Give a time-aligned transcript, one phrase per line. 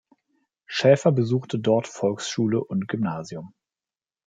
[0.65, 3.53] Schäfer besuchte dort Volksschule und Gymnasium.